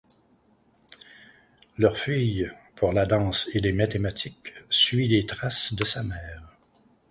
Leur 1.77 1.95
fille, 1.95 2.51
pour 2.73 2.91
la 2.91 3.05
danse 3.05 3.47
et 3.53 3.59
les 3.59 3.71
mathématiques, 3.71 4.51
suit 4.71 5.07
les 5.07 5.27
traces 5.27 5.75
de 5.75 5.85
sa 5.85 6.01
mère. 6.01 6.57